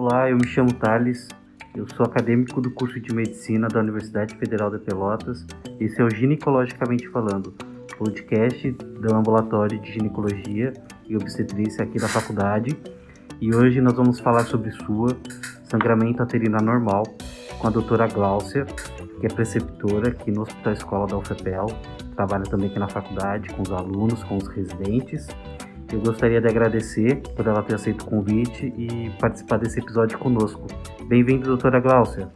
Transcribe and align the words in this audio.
Olá, 0.00 0.30
eu 0.30 0.36
me 0.36 0.46
chamo 0.46 0.72
Thales, 0.74 1.26
eu 1.74 1.84
sou 1.96 2.06
acadêmico 2.06 2.60
do 2.60 2.70
curso 2.70 3.00
de 3.00 3.12
Medicina 3.12 3.66
da 3.66 3.80
Universidade 3.80 4.32
Federal 4.36 4.70
de 4.70 4.78
Pelotas. 4.78 5.44
Esse 5.80 6.00
é 6.00 6.04
o 6.04 6.08
Ginecologicamente 6.08 7.08
Falando, 7.08 7.52
podcast 7.98 8.70
do 8.70 9.12
Ambulatório 9.12 9.76
de 9.80 9.94
Ginecologia 9.94 10.72
e 11.04 11.16
Obstetrícia 11.16 11.82
aqui 11.82 11.98
da 11.98 12.06
faculdade. 12.06 12.78
E 13.40 13.52
hoje 13.52 13.80
nós 13.80 13.94
vamos 13.94 14.20
falar 14.20 14.44
sobre 14.44 14.70
SUA, 14.70 15.18
sangramento 15.64 16.22
aterino 16.22 16.58
anormal, 16.58 17.02
com 17.58 17.66
a 17.66 17.70
doutora 17.70 18.06
Gláucia, 18.06 18.66
que 19.18 19.26
é 19.26 19.28
preceptora 19.28 20.10
aqui 20.10 20.30
no 20.30 20.42
Hospital 20.42 20.74
Escola 20.74 21.06
da 21.08 21.18
UFPEL, 21.18 21.66
trabalha 22.14 22.44
também 22.44 22.70
aqui 22.70 22.78
na 22.78 22.88
faculdade 22.88 23.48
com 23.48 23.62
os 23.62 23.72
alunos, 23.72 24.22
com 24.22 24.36
os 24.36 24.46
residentes. 24.46 25.26
Eu 25.90 26.00
gostaria 26.00 26.38
de 26.38 26.46
agradecer 26.46 27.22
por 27.34 27.46
ela 27.46 27.62
ter 27.62 27.74
aceito 27.74 28.02
o 28.02 28.04
convite 28.04 28.74
e 28.76 29.10
participar 29.18 29.56
desse 29.56 29.80
episódio 29.80 30.18
conosco. 30.18 30.66
Bem-vindo, 31.06 31.46
doutora 31.46 31.80
Gláucia. 31.80 32.28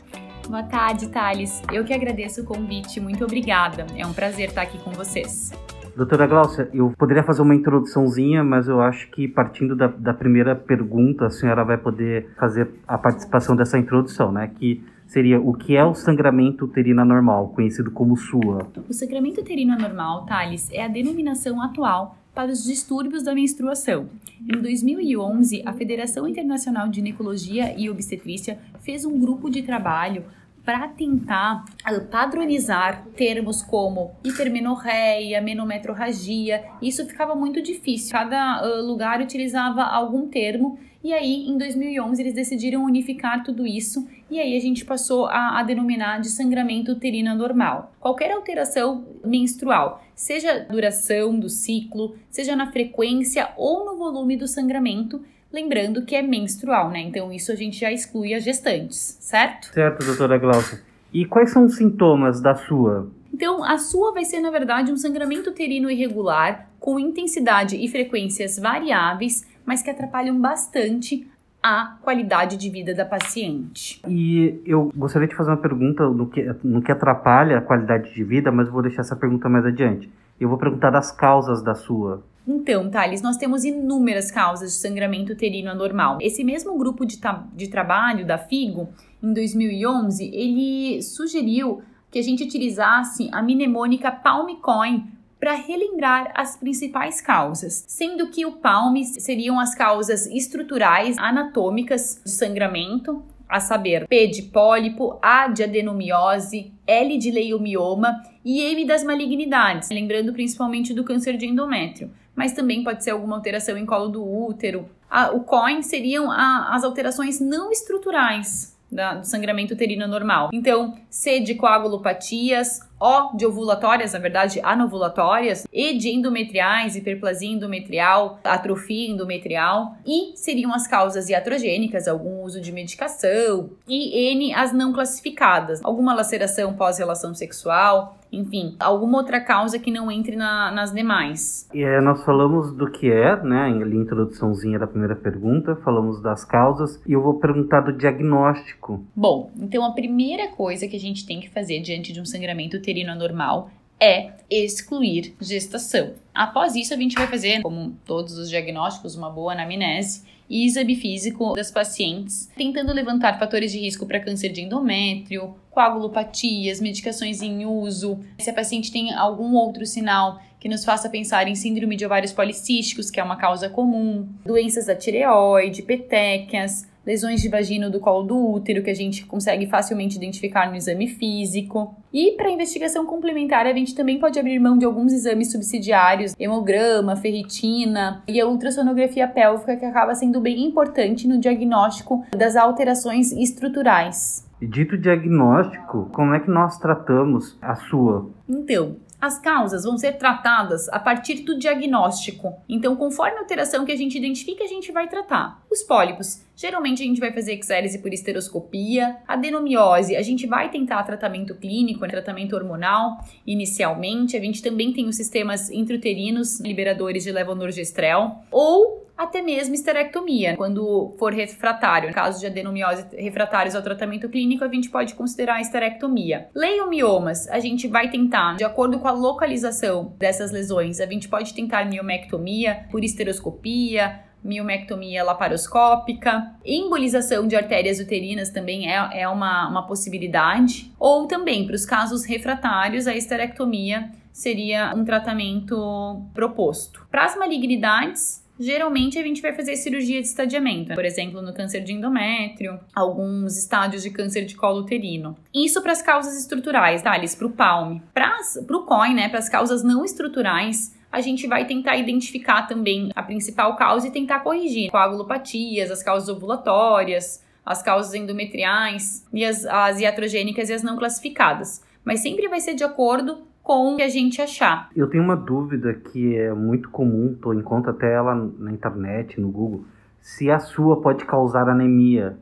Boa 0.48 0.62
tarde, 0.62 1.10
Thales. 1.10 1.62
Eu 1.70 1.84
que 1.84 1.92
agradeço 1.92 2.40
o 2.40 2.44
convite. 2.46 2.98
Muito 2.98 3.24
obrigada. 3.24 3.86
É 3.94 4.06
um 4.06 4.12
prazer 4.14 4.48
estar 4.48 4.62
aqui 4.62 4.78
com 4.78 4.90
vocês. 4.92 5.52
Doutora 5.94 6.26
Gláucia, 6.26 6.70
eu 6.72 6.94
poderia 6.96 7.22
fazer 7.22 7.42
uma 7.42 7.54
introduçãozinha, 7.54 8.42
mas 8.42 8.68
eu 8.68 8.80
acho 8.80 9.10
que 9.10 9.28
partindo 9.28 9.76
da, 9.76 9.88
da 9.88 10.14
primeira 10.14 10.56
pergunta, 10.56 11.26
a 11.26 11.30
senhora 11.30 11.62
vai 11.62 11.76
poder 11.76 12.30
fazer 12.38 12.70
a 12.88 12.96
participação 12.96 13.54
dessa 13.54 13.78
introdução, 13.78 14.32
né? 14.32 14.50
Que 14.58 14.82
seria 15.06 15.38
o 15.38 15.52
que 15.52 15.76
é 15.76 15.84
o 15.84 15.94
sangramento 15.94 16.64
uterino 16.64 17.02
anormal, 17.02 17.48
conhecido 17.48 17.90
como 17.90 18.16
SUA. 18.16 18.66
O 18.88 18.94
sangramento 18.94 19.42
uterino 19.42 19.74
anormal, 19.74 20.24
Thales, 20.24 20.70
é 20.72 20.82
a 20.82 20.88
denominação 20.88 21.60
atual 21.60 22.16
para 22.34 22.50
os 22.50 22.64
distúrbios 22.64 23.22
da 23.22 23.34
menstruação. 23.34 24.08
Em 24.40 24.60
2011, 24.60 25.62
a 25.64 25.72
Federação 25.72 26.26
Internacional 26.26 26.88
de 26.88 26.96
Ginecologia 26.96 27.74
e 27.78 27.90
Obstetrícia 27.90 28.58
fez 28.80 29.04
um 29.04 29.18
grupo 29.18 29.50
de 29.50 29.62
trabalho 29.62 30.24
para 30.64 30.88
tentar 30.88 31.64
ah, 31.84 32.00
padronizar 32.00 33.04
termos 33.16 33.62
como 33.62 34.12
hipermenorreia, 34.24 35.40
menometrorragia. 35.40 36.64
Isso 36.80 37.04
ficava 37.06 37.34
muito 37.34 37.60
difícil. 37.60 38.12
Cada 38.12 38.62
uh, 38.64 38.86
lugar 38.86 39.20
utilizava 39.20 39.82
algum 39.82 40.28
termo 40.28 40.78
e 41.04 41.12
aí, 41.12 41.48
em 41.48 41.58
2011, 41.58 42.22
eles 42.22 42.32
decidiram 42.32 42.84
unificar 42.84 43.42
tudo 43.42 43.66
isso 43.66 44.06
e 44.32 44.40
aí 44.40 44.56
a 44.56 44.60
gente 44.60 44.84
passou 44.84 45.26
a, 45.26 45.60
a 45.60 45.62
denominar 45.62 46.20
de 46.20 46.28
sangramento 46.28 46.92
uterino 46.92 47.34
normal. 47.34 47.92
Qualquer 48.00 48.32
alteração 48.32 49.04
menstrual, 49.22 50.02
seja 50.14 50.60
duração 50.60 51.38
do 51.38 51.50
ciclo, 51.50 52.16
seja 52.30 52.56
na 52.56 52.72
frequência 52.72 53.50
ou 53.56 53.84
no 53.84 53.98
volume 53.98 54.36
do 54.36 54.48
sangramento, 54.48 55.22
lembrando 55.52 56.06
que 56.06 56.16
é 56.16 56.22
menstrual, 56.22 56.90
né? 56.90 57.00
Então 57.00 57.30
isso 57.30 57.52
a 57.52 57.54
gente 57.54 57.78
já 57.78 57.92
exclui 57.92 58.32
as 58.32 58.42
gestantes, 58.42 59.18
certo? 59.20 59.66
Certo, 59.66 60.04
doutora 60.04 60.38
Glaucia. 60.38 60.80
E 61.12 61.26
quais 61.26 61.50
são 61.50 61.66
os 61.66 61.76
sintomas 61.76 62.40
da 62.40 62.54
sua? 62.54 63.12
Então, 63.34 63.62
a 63.62 63.78
sua 63.78 64.12
vai 64.12 64.24
ser, 64.24 64.40
na 64.40 64.50
verdade, 64.50 64.92
um 64.92 64.96
sangramento 64.96 65.50
uterino 65.50 65.90
irregular, 65.90 66.68
com 66.78 66.98
intensidade 66.98 67.76
e 67.76 67.88
frequências 67.88 68.58
variáveis, 68.58 69.46
mas 69.64 69.82
que 69.82 69.90
atrapalham 69.90 70.38
bastante 70.38 71.26
a 71.62 71.96
qualidade 72.02 72.56
de 72.56 72.68
vida 72.68 72.92
da 72.94 73.04
paciente. 73.04 74.02
E 74.08 74.60
eu 74.66 74.90
gostaria 74.96 75.28
de 75.28 75.36
fazer 75.36 75.50
uma 75.50 75.56
pergunta 75.56 76.08
no 76.08 76.28
que, 76.28 76.42
no 76.64 76.82
que 76.82 76.90
atrapalha 76.90 77.58
a 77.58 77.60
qualidade 77.60 78.12
de 78.12 78.24
vida, 78.24 78.50
mas 78.50 78.68
vou 78.68 78.82
deixar 78.82 79.02
essa 79.02 79.14
pergunta 79.14 79.48
mais 79.48 79.64
adiante. 79.64 80.10
Eu 80.40 80.48
vou 80.48 80.58
perguntar 80.58 80.90
das 80.90 81.12
causas 81.12 81.62
da 81.62 81.74
sua. 81.74 82.22
Então, 82.46 82.90
Thales, 82.90 83.22
nós 83.22 83.36
temos 83.36 83.64
inúmeras 83.64 84.30
causas 84.32 84.72
de 84.72 84.78
sangramento 84.78 85.32
uterino 85.32 85.70
anormal. 85.70 86.18
Esse 86.20 86.42
mesmo 86.42 86.76
grupo 86.76 87.06
de, 87.06 87.20
de 87.54 87.68
trabalho 87.68 88.26
da 88.26 88.36
FIGO, 88.36 88.88
em 89.22 89.32
2011, 89.32 90.24
ele 90.34 91.00
sugeriu 91.00 91.80
que 92.10 92.18
a 92.18 92.22
gente 92.22 92.42
utilizasse 92.42 93.30
a 93.32 93.40
mnemônica 93.40 94.10
Palmicoin 94.10 95.11
para 95.42 95.54
relembrar 95.54 96.30
as 96.36 96.56
principais 96.56 97.20
causas, 97.20 97.84
sendo 97.88 98.28
que 98.28 98.46
o 98.46 98.52
PALM 98.52 99.02
seriam 99.02 99.58
as 99.58 99.74
causas 99.74 100.24
estruturais 100.26 101.18
anatômicas 101.18 102.22
de 102.24 102.30
sangramento, 102.30 103.24
a 103.48 103.58
saber, 103.58 104.06
P 104.06 104.28
de 104.28 104.42
pólipo, 104.42 105.18
A 105.20 105.48
de 105.48 105.64
adenomiose, 105.64 106.72
L 106.86 107.18
de 107.18 107.32
leiomioma 107.32 108.22
e 108.44 108.60
M 108.60 108.84
das 108.84 109.02
malignidades, 109.02 109.90
lembrando 109.90 110.32
principalmente 110.32 110.94
do 110.94 111.02
câncer 111.02 111.36
de 111.36 111.48
endométrio, 111.48 112.12
mas 112.36 112.52
também 112.52 112.84
pode 112.84 113.02
ser 113.02 113.10
alguma 113.10 113.34
alteração 113.34 113.76
em 113.76 113.84
colo 113.84 114.06
do 114.06 114.24
útero. 114.24 114.88
A, 115.10 115.32
o 115.32 115.40
COIN 115.40 115.82
seriam 115.82 116.30
a, 116.30 116.68
as 116.72 116.84
alterações 116.84 117.40
não 117.40 117.72
estruturais 117.72 118.78
da, 118.92 119.14
do 119.14 119.26
sangramento 119.26 119.72
uterino 119.74 120.06
normal. 120.06 120.50
Então, 120.52 120.94
C 121.08 121.40
de 121.40 121.54
coagulopatias, 121.54 122.80
o 123.02 123.36
de 123.36 123.44
ovulatórias, 123.44 124.12
na 124.12 124.20
verdade, 124.20 124.60
anovulatórias, 124.62 125.66
E 125.72 125.98
de 125.98 126.10
endometriais, 126.10 126.94
hiperplasia 126.94 127.50
endometrial, 127.50 128.38
atrofia 128.44 129.10
endometrial, 129.10 129.96
e 130.06 130.36
seriam 130.36 130.72
as 130.72 130.86
causas 130.86 131.28
iatrogênicas, 131.28 132.06
algum 132.06 132.42
uso 132.42 132.60
de 132.60 132.70
medicação, 132.70 133.70
e 133.88 134.30
N 134.32 134.54
as 134.54 134.72
não 134.72 134.92
classificadas, 134.92 135.80
alguma 135.82 136.14
laceração 136.14 136.74
pós-relação 136.74 137.34
sexual, 137.34 138.16
enfim, 138.32 138.76
alguma 138.80 139.18
outra 139.18 139.40
causa 139.40 139.78
que 139.78 139.90
não 139.90 140.10
entre 140.10 140.34
na, 140.36 140.70
nas 140.70 140.92
demais. 140.92 141.68
E 141.74 141.82
é, 141.82 142.00
nós 142.00 142.24
falamos 142.24 142.72
do 142.72 142.90
que 142.90 143.10
é, 143.12 143.36
né, 143.42 143.68
em 143.68 143.82
introduçãozinha 144.00 144.78
da 144.78 144.86
primeira 144.86 145.14
pergunta, 145.14 145.76
falamos 145.84 146.22
das 146.22 146.44
causas, 146.44 147.00
e 147.06 147.12
eu 147.12 147.22
vou 147.22 147.38
perguntar 147.38 147.80
do 147.82 147.92
diagnóstico. 147.92 149.04
Bom, 149.14 149.50
então 149.60 149.84
a 149.84 149.92
primeira 149.92 150.48
coisa 150.48 150.88
que 150.88 150.96
a 150.96 151.00
gente 151.00 151.26
tem 151.26 151.40
que 151.40 151.50
fazer 151.50 151.80
diante 151.80 152.12
de 152.12 152.20
um 152.20 152.24
sangramento 152.24 152.80
uterino 152.92 153.12
anormal 153.12 153.70
é 153.98 154.32
excluir 154.50 155.34
gestação. 155.40 156.14
Após 156.34 156.74
isso, 156.74 156.92
a 156.92 156.96
gente 156.96 157.14
vai 157.14 157.26
fazer, 157.26 157.62
como 157.62 157.96
todos 158.04 158.36
os 158.36 158.50
diagnósticos, 158.50 159.14
uma 159.14 159.30
boa 159.30 159.52
anamnese 159.52 160.24
e 160.50 160.66
exame 160.66 160.96
físico 160.96 161.54
das 161.54 161.70
pacientes, 161.70 162.50
tentando 162.56 162.92
levantar 162.92 163.38
fatores 163.38 163.72
de 163.72 163.78
risco 163.78 164.04
para 164.04 164.20
câncer 164.20 164.50
de 164.50 164.60
endométrio, 164.60 165.54
coagulopatias, 165.70 166.80
medicações 166.80 167.40
em 167.40 167.64
uso, 167.64 168.18
se 168.38 168.50
a 168.50 168.52
paciente 168.52 168.92
tem 168.92 169.14
algum 169.14 169.54
outro 169.54 169.86
sinal 169.86 170.40
que 170.58 170.68
nos 170.68 170.84
faça 170.84 171.08
pensar 171.08 171.48
em 171.48 171.54
síndrome 171.54 171.96
de 171.96 172.04
ovários 172.04 172.32
policísticos, 172.32 173.10
que 173.10 173.18
é 173.18 173.24
uma 173.24 173.36
causa 173.36 173.68
comum, 173.68 174.28
doenças 174.44 174.86
da 174.86 174.96
tireoide, 174.96 175.82
petequias, 175.82 176.86
lesões 177.04 177.40
de 177.40 177.48
vagina 177.48 177.90
do 177.90 178.00
colo 178.00 178.24
do 178.24 178.52
útero, 178.52 178.82
que 178.82 178.90
a 178.90 178.94
gente 178.94 179.26
consegue 179.26 179.66
facilmente 179.66 180.16
identificar 180.16 180.70
no 180.70 180.76
exame 180.76 181.08
físico. 181.08 181.96
E 182.12 182.32
para 182.32 182.50
investigação 182.50 183.06
complementar, 183.06 183.66
a 183.66 183.72
gente 183.72 183.94
também 183.94 184.18
pode 184.18 184.38
abrir 184.38 184.58
mão 184.58 184.78
de 184.78 184.84
alguns 184.84 185.12
exames 185.12 185.50
subsidiários, 185.50 186.34
hemograma, 186.38 187.16
ferritina 187.16 188.22
e 188.28 188.40
a 188.40 188.46
ultrassonografia 188.46 189.26
pélvica, 189.26 189.76
que 189.76 189.84
acaba 189.84 190.14
sendo 190.14 190.40
bem 190.40 190.64
importante 190.64 191.26
no 191.26 191.38
diagnóstico 191.38 192.24
das 192.36 192.56
alterações 192.56 193.32
estruturais. 193.32 194.46
E 194.62 194.66
dito 194.66 194.96
diagnóstico, 194.96 196.08
como 196.12 196.34
é 196.34 196.38
que 196.38 196.48
nós 196.48 196.78
tratamos 196.78 197.58
a 197.60 197.74
sua? 197.74 198.30
Então, 198.48 198.94
as 199.22 199.38
causas 199.38 199.84
vão 199.84 199.96
ser 199.96 200.14
tratadas 200.14 200.88
a 200.88 200.98
partir 200.98 201.44
do 201.44 201.56
diagnóstico. 201.56 202.56
Então, 202.68 202.96
conforme 202.96 203.36
a 203.36 203.42
alteração 203.42 203.84
que 203.84 203.92
a 203.92 203.96
gente 203.96 204.18
identifica, 204.18 204.64
a 204.64 204.66
gente 204.66 204.90
vai 204.90 205.06
tratar. 205.06 205.62
Os 205.70 205.80
pólipos, 205.84 206.42
geralmente 206.56 207.04
a 207.04 207.06
gente 207.06 207.20
vai 207.20 207.32
fazer 207.32 207.56
exérese 207.56 208.00
por 208.00 208.12
esteroscopia. 208.12 209.18
Adenomiose, 209.28 210.16
a 210.16 210.22
gente 210.22 210.44
vai 210.44 210.70
tentar 210.70 211.04
tratamento 211.04 211.54
clínico, 211.54 212.04
tratamento 212.08 212.56
hormonal 212.56 213.24
inicialmente. 213.46 214.36
A 214.36 214.40
gente 214.40 214.60
também 214.60 214.92
tem 214.92 215.06
os 215.06 215.14
sistemas 215.14 215.70
intrauterinos 215.70 216.58
liberadores 216.58 217.22
de 217.22 217.30
levonorgestrel. 217.30 218.38
Ou 218.50 219.06
até 219.16 219.42
mesmo 219.42 219.74
esterectomia, 219.74 220.56
quando 220.56 221.14
for 221.18 221.32
refratário. 221.32 222.08
No 222.08 222.14
caso 222.14 222.40
de 222.40 222.46
adenomiose 222.46 223.06
refratários 223.16 223.74
ao 223.74 223.82
tratamento 223.82 224.28
clínico, 224.28 224.64
a 224.64 224.68
gente 224.68 224.90
pode 224.90 225.14
considerar 225.14 225.56
a 225.56 225.60
esterectomia. 225.60 226.48
Leiomiomas, 226.54 227.48
a 227.48 227.60
gente 227.60 227.86
vai 227.88 228.10
tentar, 228.10 228.56
de 228.56 228.64
acordo 228.64 228.98
com 228.98 229.08
a 229.08 229.12
localização 229.12 230.14
dessas 230.18 230.50
lesões, 230.50 231.00
a 231.00 231.06
gente 231.06 231.28
pode 231.28 231.54
tentar 231.54 231.84
miomectomia 231.84 232.86
por 232.90 233.04
esteroscopia, 233.04 234.20
miomectomia 234.42 235.22
laparoscópica, 235.22 236.54
embolização 236.64 237.46
de 237.46 237.54
artérias 237.54 238.00
uterinas 238.00 238.50
também 238.50 238.90
é, 238.90 239.20
é 239.20 239.28
uma, 239.28 239.68
uma 239.68 239.86
possibilidade, 239.86 240.92
ou 240.98 241.26
também 241.26 241.64
para 241.64 241.76
os 241.76 241.86
casos 241.86 242.24
refratários, 242.24 243.06
a 243.06 243.14
esterectomia 243.14 244.10
seria 244.32 244.92
um 244.96 245.04
tratamento 245.04 246.22
proposto. 246.34 247.06
Para 247.10 247.26
as 247.26 247.36
malignidades, 247.36 248.41
geralmente 248.58 249.18
a 249.18 249.22
gente 249.22 249.42
vai 249.42 249.52
fazer 249.52 249.76
cirurgia 249.76 250.20
de 250.20 250.26
estadiamento, 250.26 250.94
por 250.94 251.04
exemplo, 251.04 251.42
no 251.42 251.52
câncer 251.52 251.80
de 251.80 251.92
endométrio, 251.92 252.78
alguns 252.94 253.56
estádios 253.56 254.02
de 254.02 254.10
câncer 254.10 254.44
de 254.44 254.54
colo 254.54 254.80
uterino. 254.80 255.36
Isso 255.54 255.82
para 255.82 255.92
as 255.92 256.02
causas 256.02 256.38
estruturais, 256.38 257.02
Thales, 257.02 257.34
para 257.34 257.46
o 257.46 257.50
PALM. 257.50 258.00
Para 258.12 258.38
o 258.70 258.84
COI, 258.84 259.14
né, 259.14 259.28
para 259.28 259.38
as 259.38 259.48
causas 259.48 259.82
não 259.82 260.04
estruturais, 260.04 260.94
a 261.10 261.20
gente 261.20 261.46
vai 261.46 261.66
tentar 261.66 261.96
identificar 261.96 262.62
também 262.62 263.10
a 263.14 263.22
principal 263.22 263.76
causa 263.76 264.08
e 264.08 264.10
tentar 264.10 264.40
corrigir 264.40 264.90
coagulopatias, 264.90 265.90
as 265.90 266.02
causas 266.02 266.28
ovulatórias, 266.28 267.42
as 267.64 267.82
causas 267.82 268.14
endometriais 268.14 269.26
e 269.32 269.44
as, 269.44 269.64
as 269.66 270.00
iatrogênicas 270.00 270.70
e 270.70 270.72
as 270.72 270.82
não 270.82 270.96
classificadas. 270.96 271.82
Mas 272.04 272.20
sempre 272.20 272.48
vai 272.48 272.60
ser 272.60 272.74
de 272.74 272.82
acordo 272.82 273.46
com 273.62 273.94
o 273.94 273.96
que 273.96 274.02
a 274.02 274.08
gente 274.08 274.42
achar. 274.42 274.90
Eu 274.94 275.08
tenho 275.08 275.22
uma 275.22 275.36
dúvida 275.36 275.94
que 275.94 276.36
é 276.36 276.52
muito 276.52 276.90
comum, 276.90 277.36
tô 277.40 277.52
encontro 277.52 277.90
até 277.90 278.12
ela 278.12 278.34
na 278.34 278.72
internet, 278.72 279.40
no 279.40 279.50
Google, 279.50 279.84
se 280.20 280.50
a 280.50 280.58
sua 280.58 281.00
pode 281.00 281.24
causar 281.24 281.68
anemia. 281.68 282.36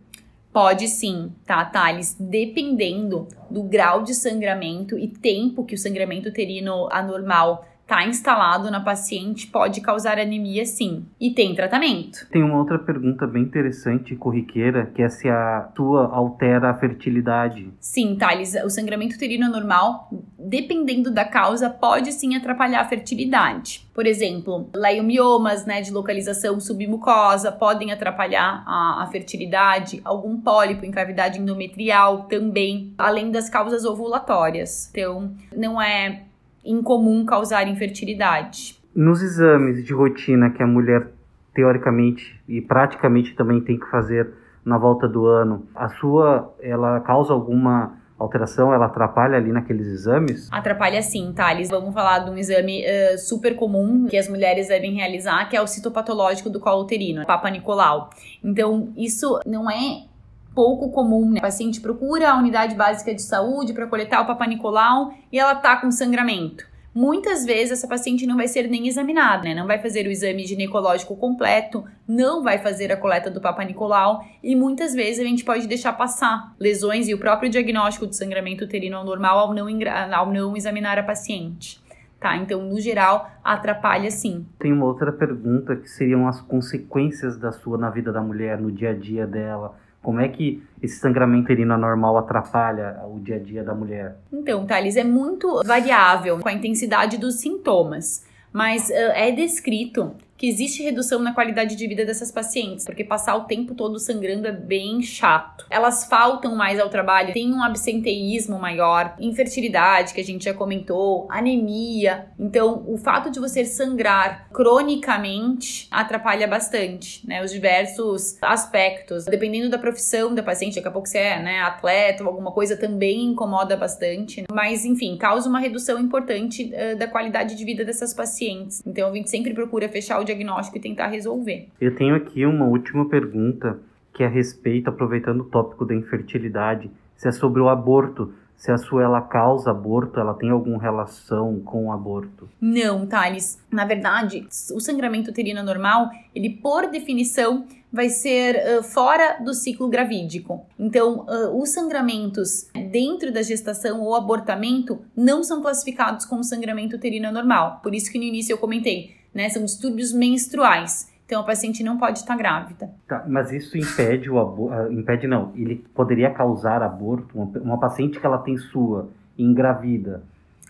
Pode 0.53 0.89
sim, 0.89 1.33
tá, 1.47 1.65
Thales? 1.65 2.17
Dependendo 2.19 3.29
do 3.49 3.63
grau 3.63 4.03
de 4.03 4.15
sangramento 4.15 4.99
e 4.99 5.07
tempo 5.07 5.65
que 5.65 5.75
o 5.75 5.79
sangramento 5.79 6.29
uterino 6.29 6.89
anormal 6.91 7.65
está 7.91 8.07
instalado 8.07 8.71
na 8.71 8.79
paciente 8.81 9.49
pode 9.49 9.81
causar 9.81 10.17
anemia 10.17 10.65
sim. 10.65 11.07
E 11.21 11.35
tem 11.35 11.57
tratamento. 11.57 12.29
Tem 12.31 12.41
uma 12.41 12.57
outra 12.57 12.79
pergunta 12.79 13.27
bem 13.27 13.43
interessante 13.43 14.15
e 14.15 14.17
corriqueira, 14.17 14.87
que 14.95 15.03
é 15.03 15.09
se 15.09 15.29
a 15.29 15.69
tua 15.75 16.07
altera 16.07 16.71
a 16.71 16.75
fertilidade. 16.75 17.69
Sim, 17.81 18.15
Thales, 18.15 18.55
o 18.65 18.71
sangramento 18.71 19.17
uterino 19.17 19.51
normal, 19.51 20.09
dependendo 20.39 21.11
da 21.11 21.25
causa, 21.25 21.69
pode 21.69 22.13
sim 22.13 22.37
atrapalhar 22.37 22.81
a 22.81 22.89
fertilidade. 22.89 23.89
Por 23.93 24.07
exemplo, 24.07 24.71
leiomiomas, 24.73 25.67
né, 25.67 25.81
de 25.81 25.91
localização 25.91 26.61
submucosa, 26.61 27.51
podem 27.51 27.91
atrapalhar 27.91 28.63
a, 28.67 29.03
a 29.03 29.07
fertilidade. 29.09 30.01
Algum 30.05 30.41
pólipo 30.41 30.87
em 30.87 30.93
cavidade 30.93 31.41
endometrial 31.41 32.25
também, 32.25 32.95
além 32.97 33.33
das 33.33 33.51
causas 33.51 33.85
ovulatórias. 33.85 34.89
Então, 34.91 35.35
não 35.55 35.83
é 35.83 36.30
incomum 36.65 37.25
causar 37.25 37.69
infertilidade. 37.69 38.79
Nos 38.95 39.23
exames 39.23 39.85
de 39.85 39.93
rotina 39.93 40.51
que 40.51 40.63
a 40.63 40.67
mulher 40.67 41.09
teoricamente 41.55 42.41
e 42.49 42.61
praticamente 42.61 43.35
também 43.35 43.61
tem 43.61 43.79
que 43.79 43.87
fazer 43.91 44.33
na 44.65 44.79
volta 44.79 45.09
do 45.09 45.27
ano, 45.27 45.67
a 45.75 45.89
sua 45.89 46.55
ela 46.61 47.01
causa 47.01 47.33
alguma 47.33 47.99
alteração, 48.19 48.73
ela 48.73 48.87
atrapalha 48.87 49.37
ali 49.37 49.51
naqueles 49.51 49.87
exames? 49.87 50.49
Atrapalha 50.53 51.01
sim, 51.01 51.33
Thales. 51.35 51.71
Vamos 51.71 51.95
falar 51.95 52.19
de 52.21 52.31
um 52.31 52.37
exame 52.37 52.85
uh, 52.85 53.19
super 53.19 53.57
comum 53.57 54.07
que 54.09 54.17
as 54.17 54.29
mulheres 54.29 54.69
devem 54.69 54.95
realizar, 54.95 55.49
que 55.49 55.57
é 55.57 55.63
o 55.63 55.67
citopatológico 55.67 56.51
do 56.51 56.61
colo 56.61 56.83
uterino, 56.83 57.25
Papa 57.25 57.49
Nicolau. 57.51 58.11
Então, 58.45 58.93
isso 58.97 59.41
não 59.47 59.71
é 59.71 60.10
pouco 60.55 60.91
comum, 60.91 61.31
né? 61.31 61.39
O 61.39 61.43
paciente 61.43 61.81
procura 61.81 62.31
a 62.31 62.39
unidade 62.39 62.75
básica 62.75 63.15
de 63.15 63.23
saúde 63.23 63.73
para 63.73 63.87
coletar 63.87 64.21
o 64.21 64.27
Papa 64.27 64.47
Nicolau 64.47 65.13
e 65.33 65.39
ela 65.39 65.55
tá 65.55 65.77
com 65.77 65.91
sangramento. 65.91 66.71
Muitas 66.93 67.45
vezes 67.45 67.71
essa 67.71 67.87
paciente 67.87 68.27
não 68.27 68.37
vai 68.37 68.49
ser 68.49 68.69
nem 68.69 68.89
examinada, 68.89 69.45
né? 69.45 69.55
Não 69.55 69.67
vai 69.67 69.79
fazer 69.79 70.09
o 70.09 70.11
exame 70.11 70.45
ginecológico 70.45 71.17
completo, 71.17 71.85
não 72.07 72.43
vai 72.43 72.59
fazer 72.59 72.91
a 72.91 72.97
coleta 72.97 73.31
do 73.31 73.41
Papa 73.41 73.65
Nicolau 73.65 74.25
e 74.43 74.57
muitas 74.57 74.93
vezes 74.93 75.21
a 75.21 75.25
gente 75.25 75.45
pode 75.45 75.69
deixar 75.69 75.93
passar 75.93 76.53
lesões 76.59 77.07
e 77.07 77.15
o 77.15 77.19
próprio 77.19 77.49
diagnóstico 77.49 78.09
de 78.09 78.17
sangramento 78.17 78.65
uterino 78.65 78.99
anormal 78.99 79.39
ao 79.39 79.55
não, 79.55 79.69
ao 80.13 80.33
não 80.33 80.57
examinar 80.57 80.99
a 80.99 81.05
paciente. 81.05 81.81
Tá, 82.19 82.37
então, 82.37 82.63
no 82.63 82.79
geral, 82.79 83.31
atrapalha 83.43 84.11
sim. 84.11 84.45
Tem 84.59 84.73
uma 84.73 84.85
outra 84.85 85.11
pergunta 85.11 85.75
que 85.77 85.89
seriam 85.89 86.29
as 86.29 86.39
consequências 86.41 87.39
da 87.39 87.51
sua 87.51 87.79
na 87.79 87.89
vida 87.89 88.13
da 88.13 88.21
mulher, 88.21 88.61
no 88.61 88.71
dia 88.71 88.91
a 88.91 88.95
dia 88.95 89.27
dela 89.27 89.75
como 90.03 90.21
é 90.21 90.29
que 90.29 90.63
esse 90.83 90.99
sangramento 90.99 91.45
uterino 91.45 91.75
anormal 91.75 92.17
atrapalha 92.17 93.01
o 93.05 93.19
dia 93.21 93.37
a 93.37 93.39
dia 93.39 93.63
da 93.63 93.75
mulher? 93.75 94.17
Então, 94.33 94.67
Thales, 94.67 94.97
é 94.97 95.05
muito 95.05 95.63
variável 95.65 96.39
com 96.39 96.49
a 96.49 96.53
intensidade 96.53 97.19
dos 97.19 97.37
sintomas, 97.37 98.25
mas 98.53 98.89
uh, 98.89 99.13
é 99.15 99.31
descrito 99.31 100.15
que 100.41 100.49
existe 100.49 100.83
redução 100.83 101.19
na 101.21 101.35
qualidade 101.35 101.77
de 101.77 101.87
vida 101.87 102.03
dessas 102.03 102.33
pacientes, 102.33 102.87
porque 102.87 103.05
passar 103.05 103.37
o 103.37 103.45
tempo 103.45 103.75
todo 103.75 103.99
sangrando 103.99 104.49
é 104.49 104.53
bem 104.53 105.03
chato. 105.03 105.67
Elas 105.69 106.07
faltam 106.07 106.57
mais 106.57 106.81
ao 106.81 106.89
trabalho, 106.89 107.35
tem 107.35 107.53
um 107.53 107.63
absenteísmo 107.63 108.59
maior, 108.59 109.15
infertilidade, 109.21 110.15
que 110.15 110.21
a 110.23 110.25
gente 110.25 110.47
já 110.47 110.55
comentou, 110.55 111.29
anemia. 111.31 112.29
Então, 112.39 112.87
o 112.89 112.97
fato 112.97 113.31
de 113.31 113.39
você 113.39 113.67
sangrar 113.67 114.49
cronicamente 114.51 115.87
atrapalha 115.91 116.49
bastante, 116.49 117.27
né? 117.29 117.45
Os 117.45 117.53
diversos 117.53 118.39
aspectos. 118.41 119.27
Dependendo 119.27 119.69
da 119.69 119.77
profissão 119.77 120.35
da 120.35 120.43
paciente, 120.43 120.77
daqui 120.77 120.89
a 120.89 120.91
pouco 120.91 121.07
você 121.07 121.19
é, 121.19 121.43
né, 121.43 121.61
atleta 121.61 122.23
ou 122.23 122.31
alguma 122.31 122.51
coisa 122.51 122.79
também 122.79 123.25
incomoda 123.25 123.77
bastante. 123.77 124.47
Mas, 124.51 124.87
enfim, 124.87 125.19
causa 125.19 125.51
uma 125.51 125.61
redução 125.61 126.01
importante 126.01 126.73
uh, 126.73 126.97
da 126.97 127.07
qualidade 127.07 127.55
de 127.55 127.63
vida 127.63 127.85
dessas 127.85 128.15
pacientes. 128.15 128.83
Então, 128.87 129.11
a 129.11 129.15
gente 129.15 129.29
sempre 129.29 129.53
procura 129.53 129.87
fechar 129.87 130.19
o 130.19 130.30
diagnóstico 130.31 130.79
e 130.79 130.81
tentar 130.81 131.09
resolver. 131.09 131.69
Eu 131.81 131.95
tenho 131.95 132.15
aqui 132.15 132.47
uma 132.47 132.67
última 132.67 133.09
pergunta 133.09 133.79
que 134.13 134.23
é 134.23 134.27
a 134.27 134.31
respeito, 134.31 134.91
aproveitando 134.91 135.41
o 135.41 135.45
tópico 135.45 135.85
da 135.85 135.95
infertilidade, 135.95 136.91
se 137.17 137.29
é 137.29 137.33
sobre 137.33 137.61
o 137.61 137.69
aborto. 137.69 138.33
Se 138.57 138.71
a 138.71 138.77
sua 138.77 139.03
ela 139.03 139.23
causa 139.23 139.71
aborto, 139.71 140.21
ela 140.21 140.35
tem 140.35 140.51
alguma 140.51 140.79
relação 140.79 141.61
com 141.61 141.87
o 141.87 141.93
aborto? 141.93 142.47
Não, 142.61 143.07
Thales. 143.07 143.59
Na 143.71 143.87
verdade, 143.87 144.47
o 144.75 144.81
sangramento 144.81 145.31
uterino 145.31 145.63
normal, 145.63 146.11
ele 146.35 146.51
por 146.51 146.91
definição 146.91 147.65
vai 147.91 148.11
ser 148.11 148.57
uh, 148.57 148.83
fora 148.83 149.39
do 149.43 149.55
ciclo 149.55 149.89
gravídico. 149.89 150.65
Então, 150.79 151.27
uh, 151.27 151.59
os 151.59 151.71
sangramentos 151.71 152.69
dentro 152.91 153.33
da 153.33 153.41
gestação 153.41 154.03
ou 154.03 154.15
abortamento 154.15 155.01
não 155.17 155.43
são 155.43 155.63
classificados 155.63 156.27
como 156.27 156.45
sangramento 156.45 156.97
uterino 156.97 157.33
normal. 157.33 157.81
Por 157.83 157.95
isso 157.95 158.13
que 158.13 158.19
no 158.19 158.25
início 158.25 158.53
eu 158.53 158.59
comentei, 158.59 159.17
né? 159.35 159.49
São 159.49 159.65
distúrbios 159.65 160.13
menstruais. 160.13 161.11
Então 161.31 161.43
a 161.43 161.45
paciente 161.45 161.85
não 161.85 161.97
pode 161.97 162.19
estar 162.19 162.37
grávida. 162.37 162.91
Tá, 163.07 163.25
mas 163.29 163.53
isso 163.53 163.79
impede 163.79 164.29
o 164.29 164.41
aborto? 164.41 164.75
Ah, 164.75 164.93
impede 164.93 165.29
não. 165.29 165.53
Ele 165.55 165.77
poderia 165.95 166.31
causar 166.31 166.83
aborto? 166.83 167.39
Uma, 167.39 167.79
paciente 167.79 168.19
que 168.19 168.27
ela 168.27 168.39
tem 168.39 168.57
sua 168.57 169.09
engravida. 169.39 170.25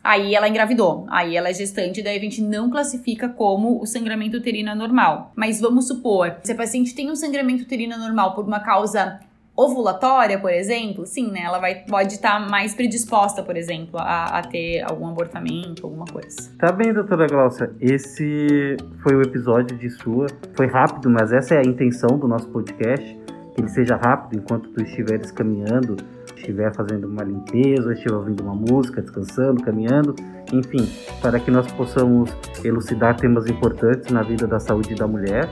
Aí 0.05 0.35
ela 0.35 0.49
engravidou, 0.49 1.07
aí 1.11 1.37
ela 1.37 1.51
é 1.51 1.53
gestante, 1.53 2.03
daí 2.03 2.17
a 2.17 2.21
gente 2.21 2.43
não 2.43 2.71
classifica 2.71 3.29
como 3.29 3.83
o 3.83 3.87
sangramento 3.87 4.39
uterino 4.39 4.75
normal. 4.75 5.33
Mas 5.35 5.61
vamos 5.61 5.87
supor, 5.87 6.37
se 6.43 6.53
a 6.53 6.55
paciente 6.55 6.95
tem 6.95 7.11
um 7.11 7.17
sangramento 7.17 7.65
uterino 7.65 7.99
normal 7.99 8.35
por 8.35 8.47
uma 8.47 8.61
causa 8.61 9.21
ovulatória, 9.61 10.39
por 10.39 10.51
exemplo, 10.51 11.05
sim, 11.07 11.31
né? 11.31 11.41
Ela 11.45 11.59
vai, 11.59 11.85
pode 11.87 12.15
estar 12.15 12.41
tá 12.41 12.49
mais 12.49 12.75
predisposta, 12.75 13.43
por 13.43 13.57
exemplo, 13.57 13.99
a, 14.01 14.39
a, 14.39 14.43
ter 14.43 14.83
algum 14.83 15.07
abortamento, 15.09 15.85
alguma 15.85 16.07
coisa. 16.07 16.51
Tá 16.59 16.73
bem, 16.73 16.93
doutora 16.93 17.27
Glaucia. 17.27 17.71
Esse 17.79 18.77
foi 19.03 19.15
o 19.15 19.23
episódio 19.23 19.77
de 19.77 19.91
sua. 19.91 20.27
Foi 20.57 20.67
rápido, 20.67 21.11
mas 21.11 21.33
essa 21.33 21.55
é 21.55 21.59
a 21.59 21.63
intenção 21.63 22.19
do 22.19 22.27
nosso 22.27 22.49
podcast. 22.49 23.21
Que 23.55 23.61
ele 23.61 23.69
seja 23.69 23.97
rápido 23.97 24.41
enquanto 24.41 24.71
tu 24.71 24.83
estiveres 24.83 25.33
caminhando, 25.33 25.97
estiver 26.37 26.73
fazendo 26.73 27.07
uma 27.09 27.25
limpeza, 27.25 27.93
estiver 27.93 28.15
ouvindo 28.15 28.43
uma 28.43 28.55
música, 28.55 29.03
descansando, 29.03 29.61
caminhando, 29.63 30.15
enfim, 30.53 30.89
para 31.21 31.39
que 31.41 31.51
nós 31.51 31.71
possamos 31.73 32.31
elucidar 32.65 33.17
temas 33.17 33.49
importantes 33.49 34.11
na 34.11 34.23
vida 34.23 34.47
da 34.47 34.61
saúde 34.61 34.95
da 34.95 35.07
mulher 35.07 35.49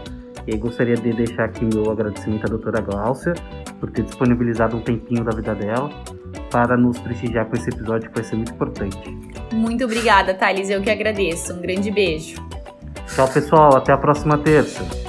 e 0.47 0.57
gostaria 0.57 0.95
de 0.95 1.13
deixar 1.13 1.45
aqui 1.45 1.65
meu 1.65 1.91
agradecimento 1.91 2.47
à 2.47 2.49
doutora 2.49 2.81
Gláucia 2.81 3.35
por 3.81 3.91
ter 3.91 4.03
disponibilizado 4.03 4.77
um 4.77 4.81
tempinho 4.81 5.25
da 5.25 5.35
vida 5.35 5.55
dela 5.55 5.91
para 6.51 6.77
nos 6.77 6.99
prestigiar 6.99 7.47
com 7.47 7.57
esse 7.57 7.71
episódio 7.71 8.09
que 8.09 8.15
vai 8.15 8.25
ser 8.25 8.37
muito 8.37 8.53
importante. 8.53 8.99
Muito 9.53 9.85
obrigada, 9.85 10.35
Thales. 10.35 10.71
Eu 10.71 10.83
que 10.83 10.91
agradeço. 10.91 11.55
Um 11.55 11.61
grande 11.61 11.91
beijo. 11.91 12.37
Tchau, 13.15 13.29
pessoal. 13.29 13.77
Até 13.77 13.93
a 13.93 13.99
próxima 13.99 14.39
terça. 14.39 15.08